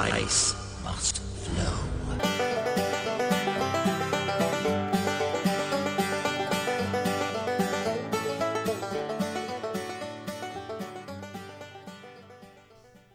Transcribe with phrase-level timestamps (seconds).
[0.00, 1.76] spice must flow.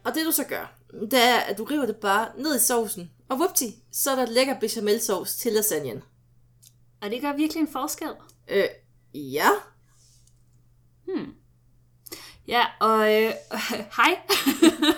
[0.04, 3.10] Og det du så gør, det er, at du river det bare ned i sovsen,
[3.28, 6.02] og vupti, så er der lækker bechamelsauce til lasagnen.
[7.00, 8.08] Og det gør virkelig en forskel.
[8.48, 8.68] Øh,
[9.14, 9.48] ja.
[12.48, 13.32] Ja, og øh,
[13.96, 14.18] hej.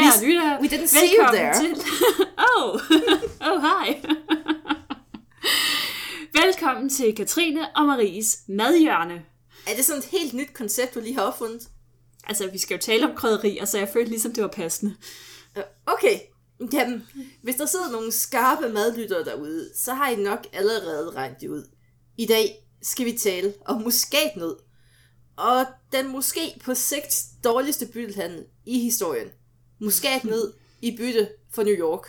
[0.00, 1.54] Kære lytter, we didn't see you there.
[1.60, 1.76] til...
[2.56, 2.80] oh,
[3.40, 4.00] oh hej.
[6.44, 9.22] velkommen til Katrine og Maries madhjørne.
[9.68, 11.68] Er det sådan et helt nyt koncept, du lige har opfundet?
[12.26, 14.94] Altså, vi skal jo tale om krydderier, så jeg følte ligesom, det var passende.
[15.56, 16.18] Øh, Okay.
[16.72, 17.06] Jamen,
[17.42, 21.68] hvis der sidder nogle skarpe madlyttere derude, så har I nok allerede regnet det ud.
[22.18, 24.56] I dag skal vi tale om muskatnød.
[25.36, 29.28] Og den måske på sigt dårligste byttehandel i historien.
[29.80, 30.52] Muskatnød
[30.82, 32.06] i bytte for New York.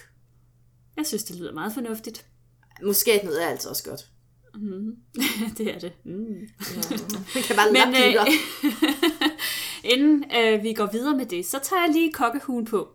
[0.97, 2.25] Jeg synes, det lyder meget fornuftigt.
[2.83, 4.01] Muskatnød er altså også godt.
[5.57, 5.93] det er det.
[6.05, 6.47] Mm.
[7.35, 8.27] Man kan bare Men øh,
[9.93, 12.89] inden øh, vi går videre med det, så tager jeg lige kokkehuen på.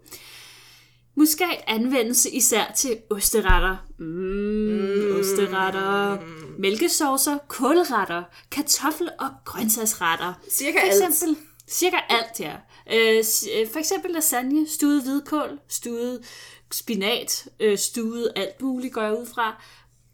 [1.14, 3.76] Muskat anvendes især til osteretter.
[3.98, 6.18] Mm, osteretter.
[6.58, 8.22] Mælkesaucer, kålretter,
[8.54, 10.32] kartoffel- og grøntsagsretter.
[10.50, 11.38] Cirka For alt.
[11.68, 12.52] Cirka alt, ja.
[12.92, 13.24] Øh,
[13.56, 16.24] øh, for eksempel lasagne, stuet hvidkål, stuet
[16.72, 19.62] spinat, øh, stuet alt muligt, går jeg ud fra.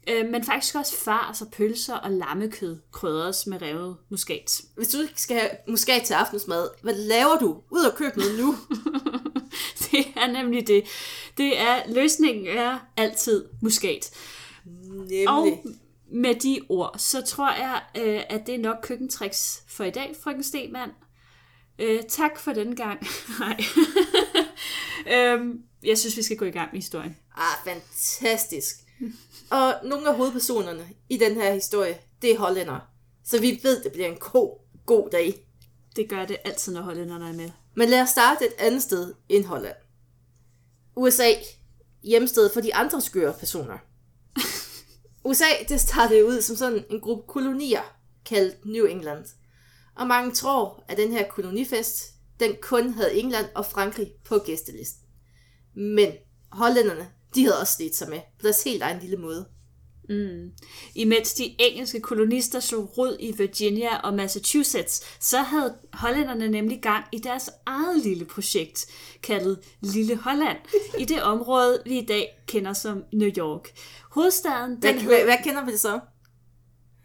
[0.07, 4.61] Øh, men faktisk også fars og pølser og lammekød krydres med revet muskat.
[4.75, 7.57] Hvis du ikke skal have muskat til aftensmad, hvad laver du?
[7.69, 8.55] Ud og køb noget nu.
[9.91, 10.83] Det er nemlig det.
[11.37, 14.11] Det er, løsningen er altid muskat.
[14.65, 15.29] Nemlig.
[15.29, 15.63] Og
[16.11, 20.15] med de ord, så tror jeg, øh, at det er nok køkkentricks for i dag,
[20.23, 20.91] frøken Stemann.
[21.83, 23.07] Øh, tak for den gang.
[23.39, 23.57] Nej.
[25.15, 27.17] øhm, jeg synes, vi skal gå i gang med historien.
[27.35, 28.75] Ah, fantastisk.
[29.49, 32.81] Og nogle af hovedpersonerne i den her historie, det er hollændere.
[33.25, 35.47] Så vi ved, det bliver en god, god dag.
[35.95, 37.49] Det gør det altid, når hollænderne er med.
[37.75, 39.75] Men lad os starte et andet sted end Holland.
[40.95, 41.29] USA,
[42.03, 43.77] hjemsted for de andre skøre personer.
[45.29, 49.25] USA, det startede ud som sådan en gruppe kolonier, kaldt New England.
[49.95, 55.07] Og mange tror, at den her kolonifest, den kun havde England og Frankrig på gæstelisten.
[55.75, 56.11] Men
[56.51, 59.45] hollænderne, de havde også slidt sig med på deres helt egen lille måde.
[60.95, 67.05] Imens de engelske kolonister slog rod i Virginia og Massachusetts, så havde hollænderne nemlig gang
[67.11, 68.85] i deres eget lille projekt,
[69.23, 70.57] kaldet Lille Holland,
[70.99, 73.69] i det område, vi i dag kender som New York.
[74.11, 75.25] Hovedstaden, Hvad, den hvad, hed...
[75.25, 75.99] hvad kender vi det så?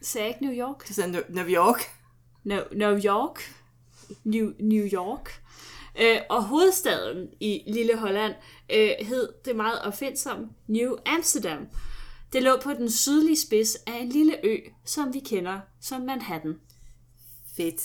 [0.03, 0.83] Sagde jeg ikke New York?
[0.83, 1.98] Det er sådan New York.
[2.45, 3.55] No, New York.
[4.25, 5.43] New, New York.
[6.01, 8.35] Øh, og hovedstaden i Lille Holland
[8.71, 11.67] øh, hed det meget opfindsomme New Amsterdam.
[12.33, 16.55] Det lå på den sydlige spids af en lille ø, som vi kender som Manhattan.
[17.57, 17.81] Fedt.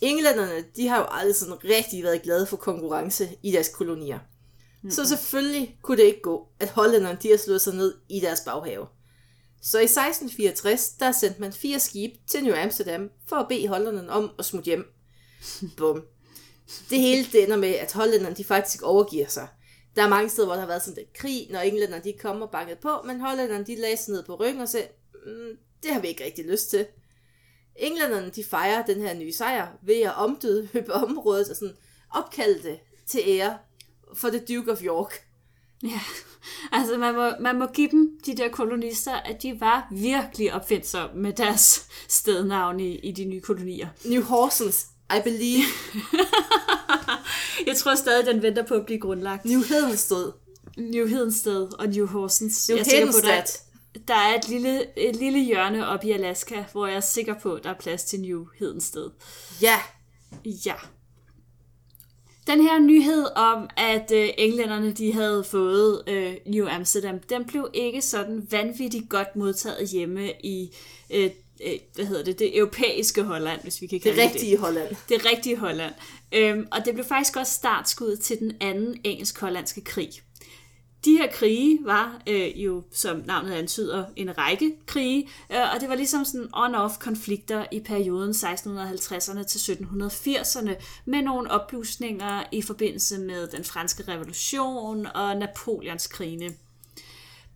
[0.00, 4.18] Englænderne, de har jo aldrig sådan rigtig været glade for konkurrence i deres kolonier.
[4.18, 4.90] Mm-hmm.
[4.90, 8.40] Så selvfølgelig kunne det ikke gå, at hollænderne de har slået sig ned i deres
[8.40, 8.86] baghave.
[9.62, 14.10] Så i 1664, der sendte man fire skibe til New Amsterdam for at bede hollænderne
[14.10, 14.84] om at smutte hjem.
[15.76, 16.04] Bum.
[16.90, 19.48] Det hele det ender med, at hollænderne de faktisk overgiver sig.
[19.96, 22.46] Der er mange steder, hvor der har været sådan lidt krig, når englænderne de kommer
[22.46, 24.88] og banket på, men hollænderne de lagde sig ned på ryggen og sagde,
[25.26, 26.86] mm, det har vi ikke rigtig lyst til.
[27.76, 31.76] Englænderne de fejrer den her nye sejr ved at omdøbe området og sådan
[32.14, 33.58] opkalde det til ære
[34.14, 35.27] for The Duke of York.
[35.82, 36.00] Ja,
[36.78, 41.22] altså man må, man må give dem, de der kolonister, at de var virkelig opfindsomme
[41.22, 41.86] med deres
[42.18, 43.88] stednavn i, i de nye kolonier.
[44.04, 45.64] New Horsens, I believe.
[47.66, 49.44] Jeg tror stadig, den venter på at blive grundlagt.
[49.44, 50.32] New Hedensted.
[50.76, 52.68] New Hedensted og New Horsens.
[52.68, 53.42] New Jeg er på, der,
[54.08, 57.54] der er et lille, et lille hjørne op i Alaska, hvor jeg er sikker på,
[57.54, 59.10] at der er plads til New Hedensted.
[59.62, 59.78] Ja,
[60.44, 60.74] Ja.
[62.48, 67.70] Den her nyhed om, at øh, englænderne de havde fået øh, New Amsterdam, den blev
[67.74, 70.76] ikke sådan vanvittigt godt modtaget hjemme i,
[71.10, 71.30] øh,
[71.66, 74.96] øh, hvad hedder det, det europæiske Holland, hvis vi kan kalde det det rigtige Holland.
[75.08, 75.94] det rigtige Holland.
[76.32, 80.10] Øhm, og det blev faktisk også startskud til den anden engelsk-hollandske krig.
[81.04, 85.88] De her krige var øh, jo, som navnet antyder, en række krige, øh, og det
[85.88, 93.18] var ligesom sådan on-off konflikter i perioden 1650'erne til 1780'erne, med nogle opblusninger i forbindelse
[93.18, 96.54] med den franske revolution og Napoleons krigene.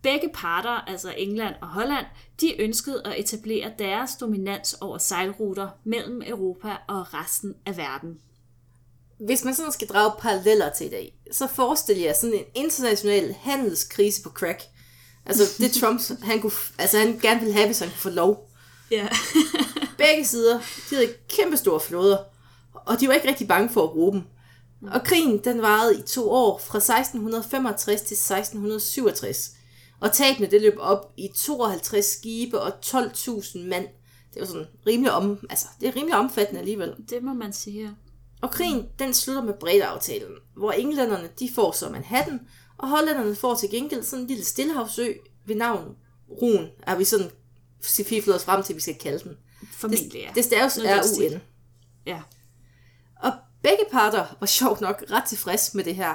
[0.03, 2.07] Begge parter, altså England og Holland,
[2.41, 8.19] de ønskede at etablere deres dominans over sejlruter mellem Europa og resten af verden
[9.27, 13.35] hvis man sådan skal drage paralleller til i dag, så forestil jer sådan en international
[13.41, 14.63] handelskrise på crack.
[15.27, 18.51] Altså det Trump, han, kunne, altså han gerne ville have, hvis han kunne få lov.
[18.91, 19.09] Ja.
[19.99, 20.59] Begge sider,
[20.91, 22.19] de havde kæmpe store flåder,
[22.73, 24.23] og de var ikke rigtig bange for at bruge dem.
[24.91, 29.51] Og krigen, den varede i to år, fra 1665 til 1667.
[30.01, 33.87] Og tabene, det løb op i 52 skibe og 12.000 mand.
[34.35, 36.95] Det var sådan rimelig om, altså, det er rimelig omfattende alligevel.
[37.11, 37.97] Det må man sige.
[38.43, 42.41] Og krigen, den slutter med Breda-aftalen, hvor englænderne, de får så Manhattan,
[42.79, 45.13] og hollænderne får til gengæld sådan en lille stillehavsø
[45.47, 45.97] ved navn
[46.29, 47.31] Ruen, er vi sådan
[48.07, 49.37] fiflet os frem til, vi skal kalde den.
[49.73, 50.27] Formentlig, ja.
[50.27, 50.79] Det, det staves.
[50.79, 51.41] R-U-N.
[52.07, 52.23] Ja.
[53.23, 56.15] Og begge parter var sjovt nok ret tilfreds med det her.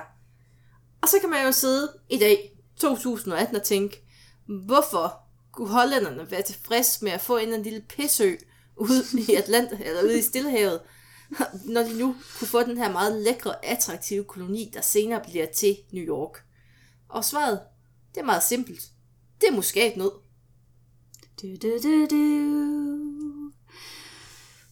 [1.02, 4.04] Og så kan man jo sidde i dag, 2018, og tænke,
[4.46, 5.20] hvorfor
[5.52, 8.36] kunne hollænderne være tilfreds med at få en eller anden lille pisø
[8.76, 10.82] ude i Atlant eller ude i Stillehavet,
[11.74, 15.78] når de nu kunne få den her meget lækre, attraktive koloni, der senere bliver til
[15.92, 16.44] New York.
[17.10, 17.60] Og svaret,
[18.16, 18.82] det er meget simpelt.
[19.42, 20.12] Det er muskatnød.
[21.42, 23.52] Du, du, du, du.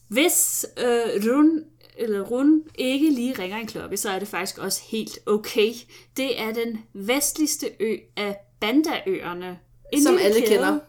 [0.07, 1.63] Hvis øh, Run,
[1.97, 5.73] eller Run ikke lige ringer en klokke, så er det faktisk også helt okay.
[6.17, 9.59] Det er den vestligste ø af Bandaøerne.
[9.93, 10.79] En Som alle kæde, kender.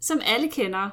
[0.00, 0.90] Som alle kender.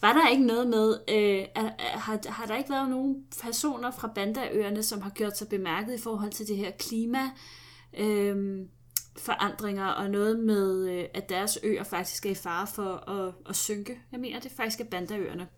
[0.00, 3.90] Var der ikke noget med, øh, er, er, har, har der ikke været nogen personer
[3.90, 7.30] fra Bandaøerne, som har gjort sig bemærket i forhold til det her klima,
[7.98, 8.58] øh,
[9.18, 13.56] forandringer og noget med, øh, at deres øer faktisk er i fare for at, at
[13.56, 13.98] synke?
[14.12, 15.48] Jeg mener, det faktisk er Bandaøerne.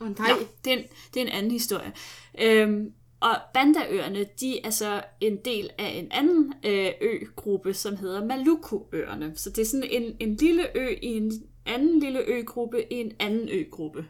[0.00, 0.30] Oh, Nej,
[0.64, 0.84] det er en,
[1.14, 1.92] det er en anden historie.
[2.42, 8.24] Øhm, og Bandaøerne, de er så en del af en anden øh, øgruppe, som hedder
[8.24, 9.32] Maluku-øerne.
[9.36, 11.32] Så det er sådan en, en lille ø i en
[11.66, 14.06] anden lille øgruppe i en anden øgruppe.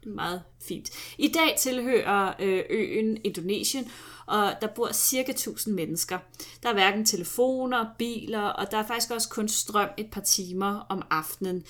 [0.00, 0.90] Det er meget fint.
[1.18, 3.90] I dag tilhører øh, øen Indonesien,
[4.26, 6.18] og der bor cirka 1000 mennesker.
[6.62, 10.86] Der er hverken telefoner, biler, og der er faktisk også kun strøm et par timer
[10.88, 11.64] om aftenen.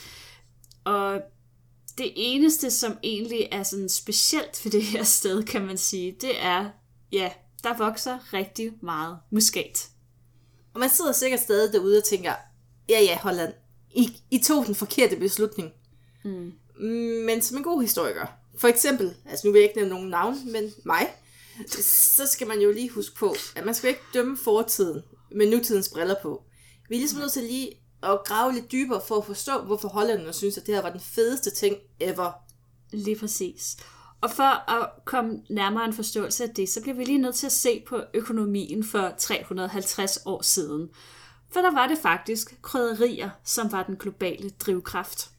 [0.85, 1.21] Og
[1.99, 6.43] det eneste, som egentlig er sådan specielt ved det her sted, kan man sige, det
[6.45, 6.71] er,
[7.13, 7.33] ja,
[7.63, 9.89] der vokser rigtig meget muskat.
[10.75, 12.33] Og man sidder sikkert stadig derude og tænker,
[12.89, 13.53] ja ja, Holland,
[13.95, 15.73] i, I tog den forkerte beslutning.
[16.25, 16.53] Mm.
[17.25, 18.27] Men som en god historiker,
[18.59, 21.15] for eksempel, altså nu vil jeg ikke nævne nogen navn, men mig,
[22.17, 25.89] så skal man jo lige huske på, at man skal ikke dømme fortiden med nutidens
[25.89, 26.43] briller på.
[26.89, 30.33] Vi er ligesom nødt til lige at grave lidt dybere for at forstå, hvorfor hollænderne
[30.33, 32.33] synes, at det her var den fedeste ting ever.
[32.93, 33.77] Lige præcis.
[34.21, 37.47] Og for at komme nærmere en forståelse af det, så bliver vi lige nødt til
[37.47, 40.89] at se på økonomien for 350 år siden.
[41.55, 45.31] For der var det faktisk krydderier, som var den globale drivkraft.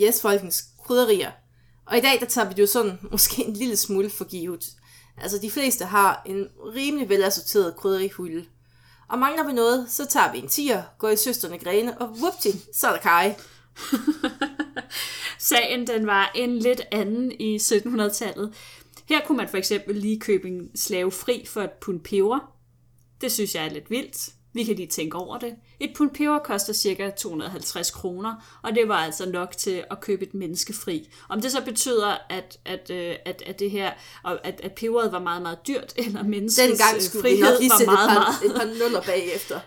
[0.00, 1.30] Yes, folkens, krydderier.
[1.86, 4.64] Og i dag, der tager vi det jo sådan måske en lille smule for givet.
[5.16, 8.46] Altså, de fleste har en rimelig velassorteret krydderihylde.
[9.08, 12.48] Og mangler vi noget, så tager vi en tiger, går i søsterne grene, og whoopty,
[12.74, 13.36] så er der kaj.
[15.38, 18.54] Sagen den var en lidt anden i 1700-tallet.
[19.08, 22.52] Her kunne man for eksempel lige købe en slave fri for et pund peber.
[23.20, 24.32] Det synes jeg er lidt vildt.
[24.54, 25.54] Vi kan lige tænke over det.
[25.80, 27.10] Et pund peber koster ca.
[27.10, 31.08] 250 kroner, og det var altså nok til at købe et menneske fri.
[31.28, 33.92] Om det så betyder, at, at, øh, at, at det her,
[34.44, 37.60] at, at peberet var meget, meget dyrt, eller menneskets Dengang øh, skulle vi nok frihed
[37.60, 38.54] lige var sætte et meget, par, meget...
[38.54, 39.60] et par nuller bagefter.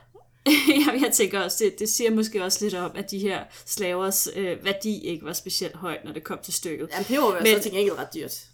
[0.87, 4.27] Jamen, jeg tænker også, det, det siger måske også lidt om, at de her slavers
[4.35, 6.89] øh, værdi ikke var specielt højt, når det kom til stykket.
[6.91, 8.45] Ja, peber var Men- så til gengæld ret dyrt.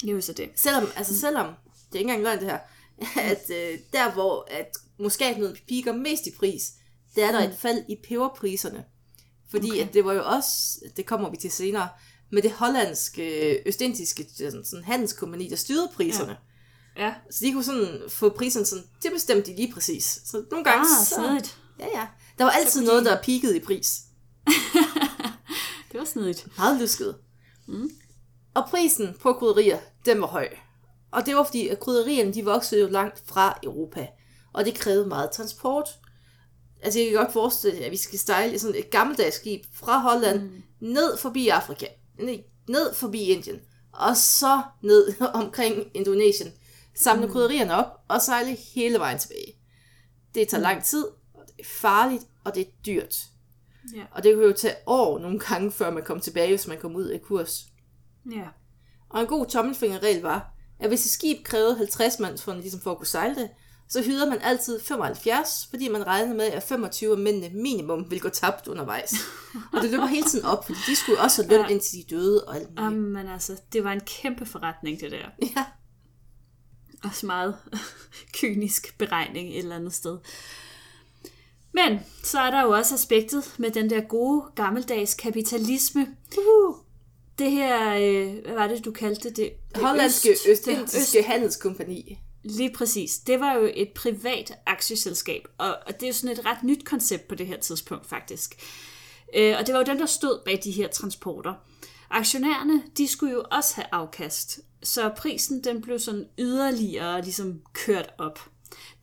[0.00, 0.50] Det er jo så det.
[0.56, 2.58] Selvom, altså selvom, det er ikke engang løgn det her,
[3.32, 6.72] at øh, der hvor at muskatnøden piker mest i pris,
[7.16, 8.84] der er der et fald i peberpriserne.
[9.50, 9.86] Fordi Okay.
[9.86, 11.88] at det var jo også, det kommer vi til senere,
[12.32, 16.36] med det hollandske, øh, østindiske sådan, sådan handelskompani, der styrede priserne.
[16.96, 17.04] Ja.
[17.06, 17.14] Ja.
[17.30, 20.20] Så de kunne sådan få priserne sådan, det bestemte de lige præcis.
[20.24, 21.58] Så nogle gange, Ah, så, snedigt.
[21.78, 22.06] ja ja,
[22.38, 24.00] der var altid kunne noget, de- der peakede i pris.
[25.92, 26.46] Det var snedigt.
[26.58, 27.16] Meget lusket.
[27.68, 27.90] Mm.
[28.54, 30.48] Og prisen på krydderier, den var høj.
[31.10, 34.06] Og det var fordi, at krydderierne, de voksede jo langt fra Europa.
[34.52, 35.88] Og det krævede meget transport.
[36.82, 39.98] Altså, jeg kan godt forestille jer, at vi skal stejle sådan et gammeldags skib fra
[39.98, 40.62] Holland, mm.
[40.80, 41.86] ned forbi Afrika,
[42.18, 43.60] ned, ned forbi Indien,
[43.92, 46.52] og så ned omkring Indonesien,
[46.94, 47.32] samle mm.
[47.32, 49.54] krydderierne op og sejle hele vejen tilbage.
[50.34, 51.04] Det tager lang tid,
[51.34, 53.16] og det er farligt, og det er dyrt.
[53.96, 54.04] Ja.
[54.12, 56.96] Og det kunne jo tage år nogle gange, før man kom tilbage, hvis man kom
[56.96, 57.64] ud af kurs.
[58.32, 58.46] Ja.
[59.10, 62.90] Og en god tommelfingerregel var, at hvis et skib krævede 50 mand for, ligesom for
[62.90, 63.50] at kunne sejle det,
[63.92, 68.20] så hyrede man altid 75, fordi man regnede med, at 25 af mændene minimum ville
[68.20, 69.14] gå tabt undervejs.
[69.72, 71.68] og det løber hele tiden op, fordi de skulle også have løn, Ja.
[71.74, 72.86] indtil de døde og alt muligt.
[72.86, 75.26] Um, men altså, det var en kæmpe forretning, det der.
[75.56, 75.64] Ja.
[77.04, 77.56] Også meget
[78.40, 80.18] kynisk beregning et eller andet sted.
[81.74, 86.06] Men så er der jo også aspektet med den der gode gammeldags kapitalisme.
[86.38, 86.74] Uh,
[87.38, 89.36] Det her, øh, hvad var det, du kaldte det?
[89.36, 89.82] det?
[89.82, 92.18] hollandske Øst- Østindiske Øst- Handelskompani.
[92.44, 93.18] Lige præcis.
[93.18, 96.84] Det var jo et privat aktieselskab, og, og det er jo sådan et ret nyt
[96.84, 98.54] koncept på det her tidspunkt faktisk.
[99.36, 101.54] Øh, og det var jo dem, der stod bag de her transporter.
[102.10, 108.10] Aktionærerne, de skulle jo også have afkast, så prisen den blev sådan yderligere ligesom kørt
[108.18, 108.40] op.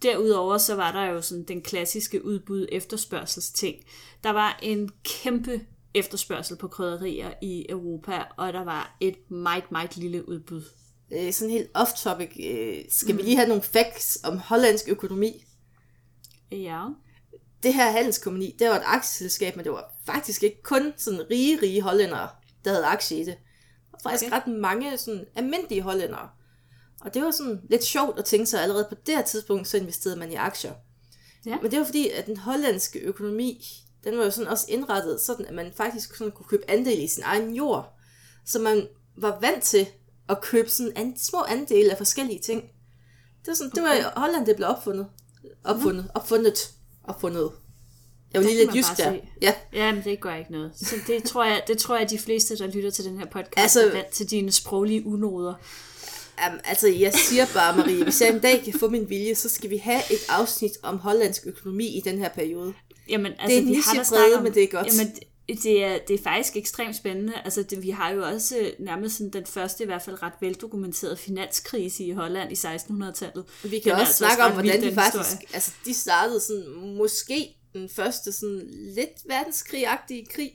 [0.01, 3.75] Derudover så var der jo sådan den klassiske udbud efterspørgselsting.
[4.24, 5.62] Der var en kæmpe
[5.93, 10.63] efterspørgsel på krydderier i Europa, og der var et meget, meget lille udbud.
[11.12, 12.46] Øh, sådan helt off-topic.
[12.50, 15.46] Øh, skal vi lige have nogle facts om hollandsk økonomi?
[16.51, 16.86] Ja.
[17.63, 21.60] Det her handelskompani, det var et aktieselskab, men det var faktisk ikke kun sådan rige,
[21.62, 22.30] rige hollændere,
[22.66, 23.36] der havde aktie i det.
[23.92, 24.38] Der var faktisk Okay.
[24.38, 24.50] okay.
[24.50, 26.30] ret mange sådan almindelige hollændere.
[27.01, 29.68] Og det var sådan lidt sjovt at tænke sig, at allerede på det her tidspunkt,
[29.68, 30.74] så investerede man i aktier.
[31.46, 31.58] Ja.
[31.62, 33.66] Men det var fordi, at den hollandske økonomi,
[34.04, 37.08] den var jo sådan også indrettet sådan, at man faktisk sådan kunne købe andel i
[37.08, 37.94] sin egen jord.
[38.46, 38.88] Så man
[39.18, 39.88] var vant til
[40.29, 42.62] at købe sådan an, små andele af forskellige ting.
[43.41, 45.07] Det var sådan, det var i Holland, det blev opfundet.
[45.63, 46.69] Opfundet, opfundet,
[47.03, 47.51] opfundet.
[48.33, 49.12] Jeg var lige lidt jysk der.
[49.12, 49.21] se.
[49.41, 50.71] Ja, Jamen, det gør ikke noget.
[50.75, 53.57] Så det tror jeg, det tror jeg, de fleste, der lytter til den her podcast,
[53.57, 55.53] Altså- altså, er vant til dine sproglige unoder.
[56.48, 59.50] um, altså jeg siger bare, Marie, hvis jeg en dag kan få min vilje, så
[59.50, 62.74] skal vi have et afsnit om hollandsk økonomi i den her periode.
[63.09, 64.88] Jamen, altså, er vi har da nichebrede, men det er godt.
[64.88, 65.13] Jamen,
[65.56, 67.34] det- er, det er faktisk ekstremt spændende.
[67.46, 70.34] Altså, det, vi har jo også øh, nærmest sådan den første, i hvert fald ret
[70.41, 73.46] veldokumenterede finanskrise i Holland i 1600-tallet.
[73.63, 75.48] Vi kan Den også altså snakke om, hvordan de faktisk, historie.
[75.53, 78.62] altså de startede sådan, måske den første sådan
[78.96, 80.51] lidt verdenskrig-agtige krig.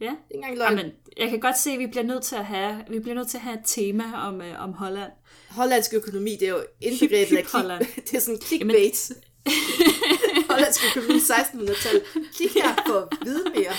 [0.00, 0.06] Ja.
[0.28, 0.78] Det er engang.
[0.78, 3.28] Jamen, jeg kan godt se, at vi bliver nødt til at have, vi bliver nødt
[3.28, 5.10] til at have et tema om, øh, om Holland.
[5.50, 9.12] Hollandsk økonomi, det er jo indbegrebet af klik, det er sådan clickbait.
[10.54, 12.02] Hollandsk økonomi 1600-tallet.
[12.36, 13.72] Klik her for at vide mere.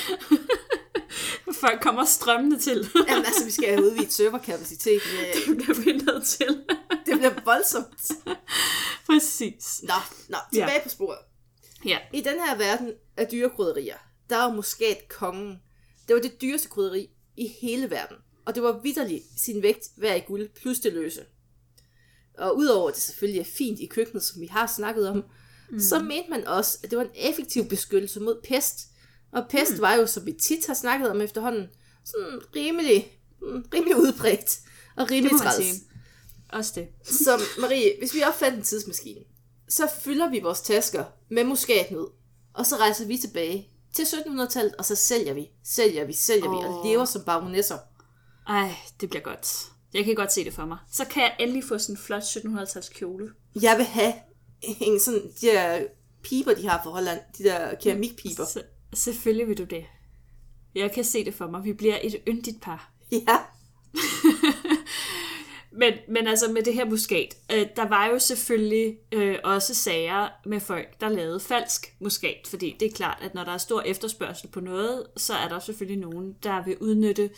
[1.53, 2.89] Folk kommer strømmende til.
[3.07, 5.01] Jamen altså, vi skal have udvidet serverkapacitet.
[5.03, 6.63] Det, det bliver vi nødt til.
[7.05, 8.11] det bliver voldsomt.
[9.05, 9.83] Præcis.
[9.83, 9.93] Nå,
[10.29, 10.83] nå, tilbage ja.
[10.83, 11.17] på sporet.
[11.85, 11.97] Ja.
[12.13, 13.97] I den her verden af dyrekrydderier,
[14.29, 15.59] der er muskat kongen.
[16.07, 18.17] Det var det dyreste krydderi i hele verden.
[18.45, 21.21] Og det var vidderligt sin vægt værd i guld plus det løse.
[22.37, 25.23] Og udover at det selvfølgelig er fint i køkkenet, som vi har snakket om,
[25.71, 25.79] mm.
[25.79, 28.87] så mente man også, at det var en effektiv beskyttelse mod pest.
[29.31, 29.81] Og pest mm.
[29.81, 31.67] var jo, som vi tit har snakket om efterhånden,
[32.05, 34.59] sådan rimelig, mm, rimelig udbredt
[34.95, 35.77] og rimelig Det træls.
[36.49, 36.87] Også det.
[37.25, 39.21] Så Marie, hvis vi opfandt en tidsmaskine,
[39.69, 42.07] så fylder vi vores tasker med muskatnød,
[42.53, 46.51] og så rejser vi tilbage til 1700-tallet, og så sælger vi, sælger vi, sælger oh.
[46.51, 47.77] vi, og lever som baronesser.
[48.47, 49.65] Ej, det bliver godt.
[49.93, 50.77] Jeg kan godt se det for mig.
[50.91, 53.31] Så kan jeg endelig få sådan en flot 1750 kjole.
[53.61, 54.13] Jeg vil have
[54.61, 55.83] en sådan, de der
[56.23, 58.45] piber, de har fra Holland, de der keramikpiber.
[58.45, 58.61] Så,
[58.93, 59.85] selvfølgelig vil du det.
[60.75, 61.63] Jeg kan se det for mig.
[61.63, 62.91] Vi bliver et yndigt par.
[63.11, 63.37] Ja,
[65.77, 70.27] Men, men altså med det her muskat, øh, der var jo selvfølgelig øh, også sager
[70.45, 72.47] med folk, der lavede falsk muskat.
[72.49, 75.59] Fordi det er klart, at når der er stor efterspørgsel på noget, så er der
[75.59, 77.29] selvfølgelig nogen, der vil udnytte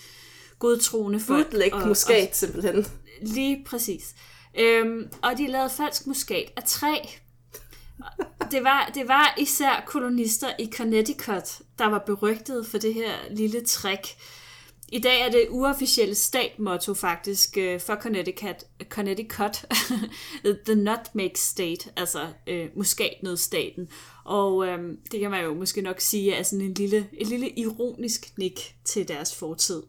[0.60, 1.46] godtroende folk.
[1.52, 2.86] bootleg og- muskat simpelthen.
[3.22, 4.16] Lige præcis.
[4.60, 6.96] Øhm, og de lavede falsk muskat af træ.
[8.52, 13.66] Det var, det var især kolonister i Connecticut, der var berygtet for det her lille
[13.66, 14.08] trick.
[14.90, 19.66] I dag er det uofficielle statmotto faktisk øh, for Connecticut, Connecticut
[20.66, 23.90] The Nutmeg State, altså øh, muskatnødstaten.
[24.26, 27.50] Og øh, det kan man jo måske nok sige er sådan en lille, et lille
[27.50, 29.84] ironisk nik til deres fortid.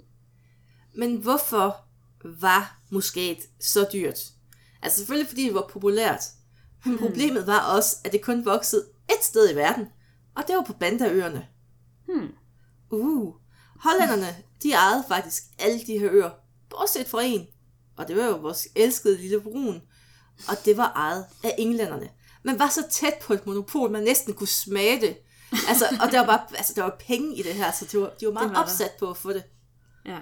[0.95, 1.77] Men hvorfor
[2.25, 4.19] var muskat så dyrt?
[4.83, 6.21] Altså selvfølgelig fordi det var populært.
[6.85, 9.87] Men problemet var også, at det kun voksede et sted i verden.
[10.37, 11.47] Og det var på Bandaøerne.
[12.07, 12.29] Hmm.
[12.91, 13.35] Uh.
[13.81, 16.31] Hollænderne, de ejede faktisk alle de her øer.
[16.71, 17.47] Bortset fra en.
[17.97, 19.83] Og det var jo vores elskede lille brun.
[20.49, 22.09] Og det var ejet af englænderne.
[22.43, 25.17] Man var så tæt på et monopol, man næsten kunne smage det.
[25.69, 28.13] Altså, og der var bare altså, der var penge i det her, så det var,
[28.21, 28.63] de var meget Det var der.
[28.63, 29.43] opsat på at få det.
[30.07, 30.19] Ja.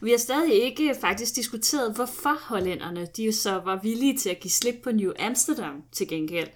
[0.00, 4.50] Vi har stadig ikke faktisk diskuteret, hvorfor hollænderne de så var villige til at give
[4.50, 6.48] slip på New Amsterdam til gengæld.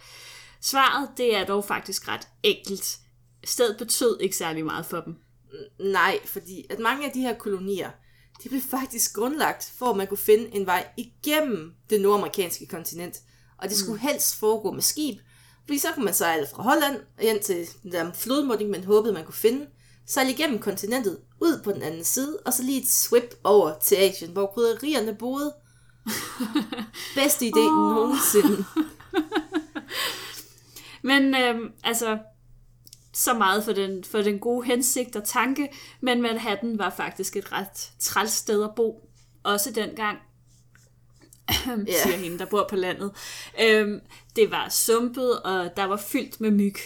[0.61, 2.99] Svaret det er dog faktisk ret enkelt.
[3.45, 5.17] Stedet betød ikke særlig meget for dem.
[5.81, 7.91] Nej, fordi at mange af de her kolonier,
[8.43, 13.21] de blev faktisk grundlagt for, at man kunne finde en vej igennem det nordamerikanske kontinent.
[13.59, 15.21] Og det skulle helst foregå med skib,
[15.65, 19.25] fordi så kunne man sejle fra Holland og hen til den flodmunding, man håbede, man
[19.25, 19.67] kunne finde,
[20.07, 23.97] sejle igennem kontinentet, ud på den anden side, og så lige et swip over til
[23.97, 25.55] Asien, hvor krydderierne boede.
[27.15, 27.95] Bedste idé oh.
[27.95, 28.65] nogensinde.
[31.03, 32.19] Men øhm, altså,
[33.13, 35.69] så meget for den, for den gode hensigt og tanke,
[36.01, 39.09] men Manhattan var faktisk et ret træls sted at bo.
[39.43, 40.19] Også dengang,
[41.69, 41.99] yeah.
[42.03, 43.13] siger hende, der bor på landet.
[43.61, 44.01] Øhm,
[44.37, 46.77] det var sumpet, og der var fyldt med myg.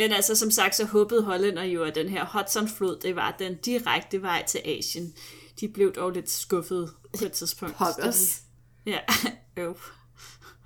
[0.00, 3.56] Men altså, som sagt, så håbede hollænder jo, at den her Hudson-flod, det var den
[3.56, 5.14] direkte vej til Asien.
[5.60, 7.76] De blev dog lidt skuffede på et tidspunkt.
[7.76, 8.40] Pokkers.
[8.86, 8.98] Ja,
[9.56, 9.76] øv.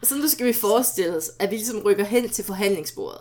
[0.02, 3.20] Så nu skal vi forestille os, at vi ligesom rykker hen til forhandlingsbordet.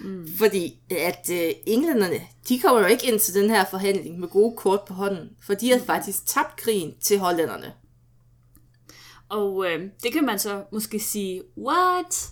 [0.00, 0.28] Mm.
[0.38, 4.56] Fordi at øh, englænderne, de kommer jo ikke ind til den her forhandling med gode
[4.56, 7.72] kort på hånden, for de havde faktisk tabt krigen til hollænderne.
[9.28, 12.30] Og øh, det kan man så måske sige, what?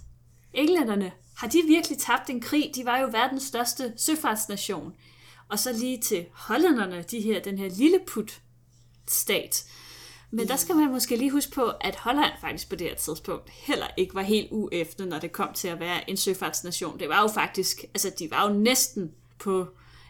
[0.54, 2.73] Englænderne, har de virkelig tabt en krig?
[2.75, 4.92] De var jo verdens største søfartsnation.
[5.49, 8.40] Og så lige til hollænderne, de her, den her lille put
[9.09, 9.64] stat.
[10.30, 13.50] Men der skal man måske lige huske på, at Holland faktisk på det her tidspunkt
[13.50, 16.99] heller ikke var helt uefter, når det kom til at være en søfartsnation.
[16.99, 19.66] Det var jo faktisk, altså de var jo næsten på,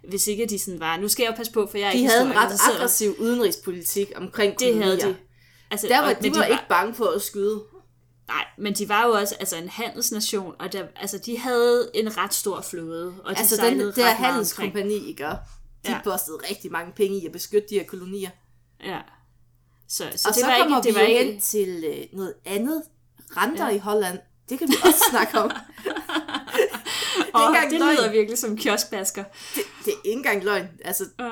[0.09, 1.99] hvis ikke de sådan var, nu skal jeg jo passe på, for jeg er De
[1.99, 5.07] ikke havde en ret aggressiv udenrigspolitik omkring Det havde kolonier.
[5.07, 5.17] de.
[5.71, 7.63] Altså, Der var, og- de var var- ikke bange for at skyde.
[8.29, 12.17] Nej, men de var jo også altså en handelsnation, og der, altså, de havde en
[12.17, 15.25] ret stor flåde, og de Altså den der handelskompani, ikke?
[15.25, 15.39] De
[15.91, 16.01] Ja.
[16.05, 18.31] postede rigtig mange penge i at beskytte de her kolonier.
[18.85, 18.99] Ja.
[19.89, 22.19] Så, så Og det så var kommer ikke, det vi var ikke, hen til øh,
[22.19, 22.83] noget andet.
[23.37, 23.75] Renter Ja.
[23.75, 24.19] i Holland.
[24.49, 25.51] Det kan vi også snakke om.
[27.35, 27.97] Åh, engang det løgn.
[27.97, 29.25] lyder virkelig som kioskbasker.
[29.55, 30.69] Det, det er ikke engang løgn.
[30.85, 31.31] Altså, Ja.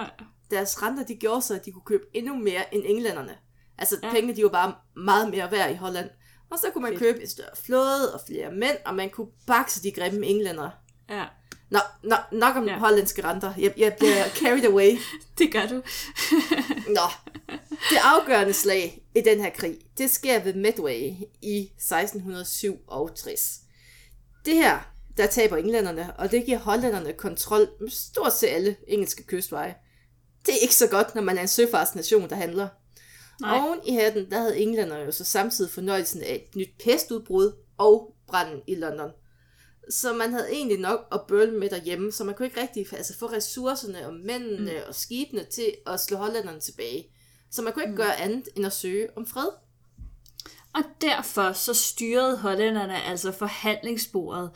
[0.51, 3.37] deres renter, de gjorde så, at de kunne købe endnu mere end englænderne.
[3.79, 4.11] Altså, ja.
[4.11, 6.11] pengene, de var bare meget mere værd i Holland.
[6.51, 7.01] Og så kunne man Fedt.
[7.03, 10.71] købe et større flåde og flere mænd, og man kunne bakse de grimme englændere.
[11.11, 11.25] ja,
[11.71, 12.79] Nå, nå nok om ja.
[12.79, 13.55] hollandske renter.
[13.59, 14.99] Jeg, jeg bliver carried away.
[15.39, 15.75] det gør du.
[16.97, 17.11] Nå,
[17.91, 21.13] det afgørende slag i den her krig, det sker ved Medway
[21.43, 23.61] i 1667.
[24.45, 24.79] Det her,
[25.17, 29.75] der taber englænderne, og det giver hollænderne kontrol med stort set alle engelske kystveje.
[30.47, 32.69] Det er ikke så godt, når man er en søfartsnation, der handler.
[33.41, 33.59] Nej.
[33.59, 38.15] Oven i hatten, der havde englænderne jo så samtidig fornøjelsen af et nyt pestudbrud og
[38.27, 39.11] branden i London.
[39.91, 43.19] Så man havde egentlig nok at bølle med derhjemme, så man kunne ikke rigtig altså,
[43.19, 44.89] få ressourcerne og mændene mm.
[44.89, 47.07] og skibene til at slå hollænderne tilbage.
[47.51, 47.97] Så man kunne ikke mm.
[47.97, 49.49] gøre andet end at søge om fred.
[50.75, 54.51] Og derfor så styrede hollænderne altså forhandlingsbordet.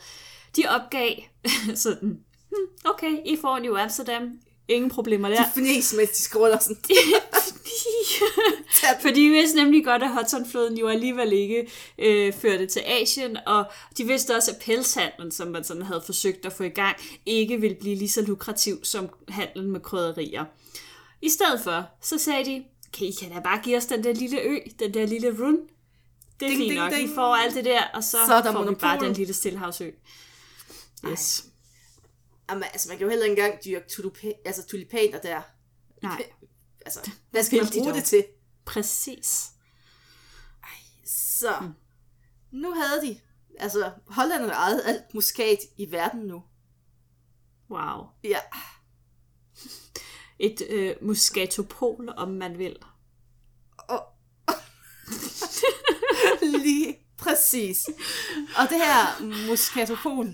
[0.55, 1.11] De opgav
[1.75, 5.35] sådan, "Hmm, okay, I får New Amsterdam, ingen problemer der.
[5.35, 6.77] De fnæs, mens de skruller sådan.
[9.01, 13.65] For de vidste nemlig godt, at Hudsonfloden jo alligevel ikke øh, førte til Asien, og
[13.97, 17.61] de vidste også, at pelshandlen, som man sådan havde forsøgt at få i gang, ikke
[17.61, 20.45] ville blive lige så lukrativ som handlen med krydderier.
[21.21, 24.13] I stedet for, så sagde de, okay, I kan da bare give os den der
[24.13, 25.57] lille ø, den der lille run.
[26.39, 27.15] Det er Ding, fint ding, nok, I ding.
[27.15, 29.89] får alt det der, og så, Så er der får vi bare den lille stillehavsø.
[31.09, 31.45] Yes.
[32.49, 35.41] Jamen, altså, man kan jo heller ikke engang dyrke tulipa, altså, tulipaner der.
[36.01, 36.23] Nej,
[36.85, 38.25] Altså, hvad skal man bruge det til?
[38.65, 39.51] præcis.
[41.05, 41.71] Så,
[42.51, 43.19] nu havde de,
[43.59, 46.43] altså, hollænderne ejede alt muskat i verden nu.
[47.69, 48.05] Wow.
[48.23, 48.39] Ja,
[50.39, 52.75] Et øh, muskatopol, om man vil.
[53.77, 54.05] og...
[56.63, 57.85] Lige præcis.
[58.57, 60.25] Og det her muskatopol,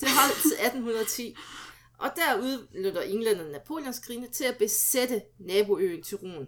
[0.00, 1.36] det holdt til 1810.
[2.04, 6.46] Og der udnytter englænderne Napoleonskrigene til at besætte naboøen Tyrol.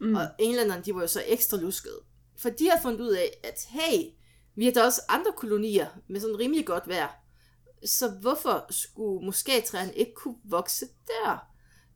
[0.00, 0.14] Mm.
[0.14, 2.00] Og englænderne, de var jo så ekstra luskede.
[2.36, 4.10] For de har fundet ud af, at hey,
[4.54, 7.08] vi har da også andre kolonier med sådan rimelig godt vejr.
[7.86, 11.46] Så hvorfor skulle muskattræerne ikke kunne vokse der?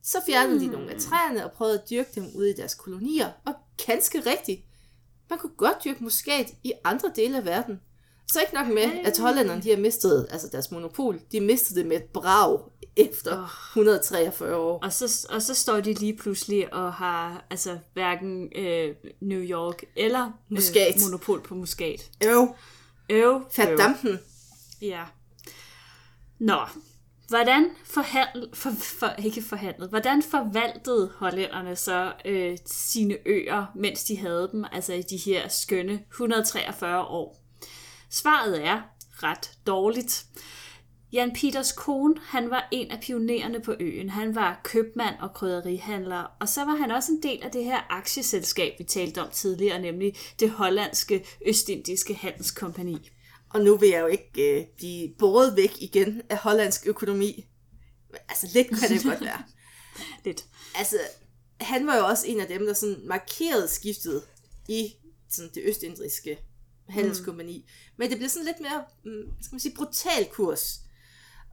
[0.02, 0.60] Så fjernede mm.
[0.60, 3.32] de nogle af træerne og prøvede at dyrke dem ude i deres kolonier.
[3.46, 3.54] Og
[3.86, 4.64] ganske rigtigt,
[5.30, 7.80] man kunne godt dyrke muskat i andre dele af verden.
[8.32, 11.20] Så ikke nok med, at hollænderne de har mistet altså deres monopol.
[11.32, 12.60] De mistede det med et brag
[12.96, 14.78] efter 143 år.
[14.82, 19.82] Og så, og så står de lige pludselig og har altså hverken øh, New York
[19.96, 20.94] eller Muskat.
[20.96, 22.10] Øh, monopol på muskat.
[22.24, 22.48] Øv,
[23.10, 23.78] Øv, øv.
[23.78, 24.18] dampen.
[24.82, 25.04] Ja.
[26.38, 26.58] Nå,
[27.28, 34.18] hvordan forhandl, for, for, ikke forhandlet, hvordan forvaltede hollænderne så øh, sine øer, mens de
[34.18, 37.47] havde dem, altså i de her skønne 143 år?
[38.10, 38.82] Svaret er
[39.22, 40.26] ret dårligt.
[41.12, 44.10] Jan Peters kone, han var en af pionererne på øen.
[44.10, 47.86] Han var købmand og krydderihandler, og så var han også en del af det her
[47.90, 53.10] aktieselskab, vi talte om tidligere, nemlig det hollandske Østindiske Handelskompani.
[53.50, 57.46] Og nu vil jeg jo ikke øh, blive båret væk igen af hollandsk økonomi.
[58.28, 59.42] Altså, lidt kan det godt være.
[60.24, 60.44] Lidt.
[60.74, 60.96] Altså,
[61.60, 64.22] han var jo også en af dem, der sådan markerede skiftet
[64.68, 64.92] i
[65.30, 66.38] sådan det østindriske
[66.88, 67.58] handelskompani.
[67.58, 67.92] Mm.
[67.96, 70.80] Men det bliver sådan lidt mere, mm, skal man sige, brutal kurs.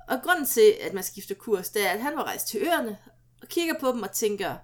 [0.10, 2.98] Og grunden til, at man skifter kurs, det er, at han var rejst til øerne,
[3.42, 4.56] og kigger på dem og tænker,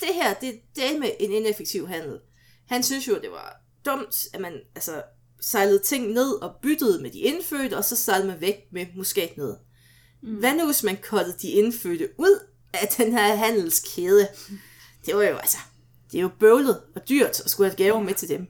[0.00, 2.18] det her, det, er med en ineffektiv handel.
[2.66, 5.02] Han synes jo, det var dumt, at man altså,
[5.40, 9.56] sejlede ting ned og byttede med de indfødte, og så sejlede man væk med muskatnød.
[10.22, 10.34] Mm.
[10.34, 14.28] Hvad nu, hvis man kottede de indfødte ud af den her handelskæde?
[15.06, 15.58] Det var jo altså,
[16.12, 18.46] det er jo bøvlet og dyrt at skulle have gaver med til dem.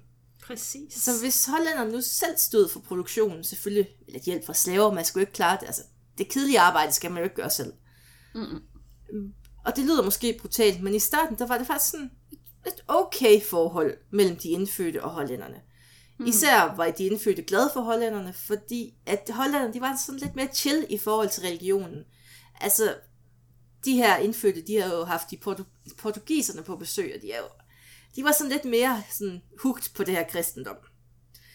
[0.53, 0.95] Præcis.
[0.95, 5.23] Så hvis hollænderne nu selv stod for produktionen, selvfølgelig, eller hjælp fra slaver, man skulle
[5.23, 5.83] ikke klare det, altså,
[6.19, 7.73] det kedelige arbejde skal man jo ikke gøre selv.
[8.35, 8.61] Mm.
[9.65, 12.85] Og det lyder måske brutalt, men i starten, der var det faktisk sådan et, et
[12.89, 15.61] okay forhold mellem de indfødte og hollænderne.
[16.19, 16.27] Mm.
[16.27, 20.49] Især var de indfødte glade for hollænderne, fordi at hollænderne, de var sådan lidt mere
[20.55, 22.05] chill i forhold til religionen.
[22.61, 22.95] Altså,
[23.85, 27.39] de her indfødte, de har jo haft de portu- portugiserne på besøg, og de er
[27.39, 27.49] jo
[28.17, 30.77] de var sådan lidt mere sådan hugt på det her kristendom.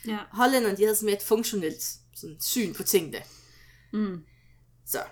[0.08, 0.17] Ja.
[0.32, 1.84] Hollænderne, de havde sådan mere et funktionelt
[2.15, 3.17] sådan, syn på tingene.
[3.93, 4.24] Mm.
[4.86, 5.04] Så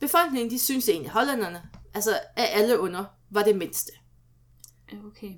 [0.00, 1.62] befolkningen, de synes egentlig, at hollænderne,
[1.94, 3.92] altså af alle under, var det mindste.
[5.06, 5.32] Okay.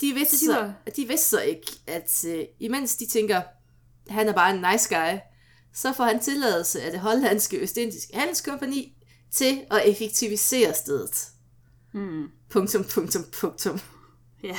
[0.00, 3.42] De vidste, Så de så, var- de vidste så ikke, at uh, imens de tænker,
[4.08, 5.18] han er bare en nice guy,
[5.74, 8.96] så får han tilladelse af det hollandske østindiske handelskompani
[9.30, 11.28] til at effektivisere stedet.
[11.94, 12.28] Mm.
[12.50, 13.80] Punktum, punktum, punktum.
[14.42, 14.56] Ja.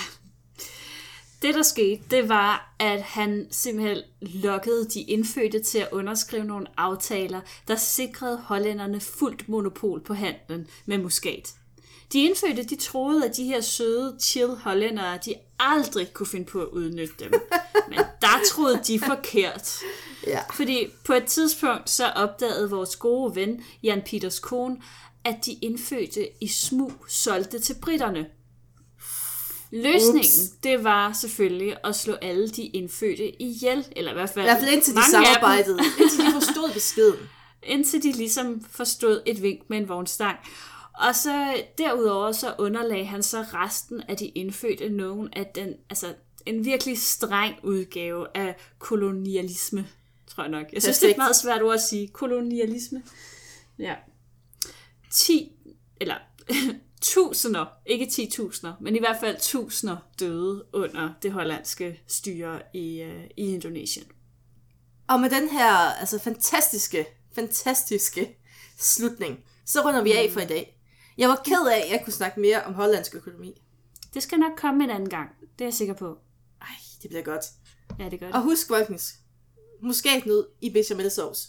[1.42, 6.68] Det, der skete, det var, at han simpelthen lokkede de indfødte til at underskrive nogle
[6.78, 11.54] aftaler, der sikrede hollænderne fuldt monopol på handlen med muskat.
[12.14, 16.62] De indfødte, de troede, at de her søde, chill hollændere, de aldrig kunne finde på
[16.62, 17.32] at udnytte dem.
[17.90, 19.80] Men der troede de forkert.
[20.28, 20.40] Ja.
[20.54, 24.78] Fordi på et tidspunkt så opdagede vores gode ven, Jan Peters kone,
[25.24, 28.26] at de indfødte i smug solgte til britterne.
[29.72, 30.50] Løsningen, Ups.
[30.64, 34.60] det var selvfølgelig at slå alle de indfødte ihjel, eller i hvert fald, I hvert
[34.64, 37.20] fald indtil de dem, samarbejdede, indtil de forstod beskeden.
[37.64, 40.38] indtil de ligesom forstod et vink med en vognstang.
[40.94, 46.14] Og så derudover så underlagde han så resten af de indfødte nogen af den, altså
[46.46, 49.88] en virkelig streng udgave af kolonialisme,
[50.28, 50.66] tror jeg nok.
[50.74, 51.18] Jeg synes, det er et Perfekt.
[51.18, 52.08] meget svært ord at sige.
[52.08, 53.04] Kolonialisme.
[53.80, 53.96] Ja.
[55.12, 55.52] 10,
[56.02, 56.16] eller
[57.02, 63.24] tusinder, ikke 10.000, men i hvert fald tusinder døde under det hollandske styre i, uh,
[63.38, 64.06] i Indonesien.
[65.08, 68.38] Og med den her altså, fantastiske, fantastiske
[68.78, 70.82] slutning, så runder vi af for i dag.
[71.18, 73.62] Jeg var ked af, at jeg kunne snakke mere om hollandsk økonomi.
[74.14, 75.30] Det skal nok komme en anden gang.
[75.42, 76.18] Det er jeg sikker på.
[76.62, 76.68] Ej,
[77.02, 77.46] det bliver godt.
[78.00, 78.36] Ja, det gør det.
[78.36, 79.16] Og husk, folkens,
[79.82, 81.48] muskatnød i bechamelsauce.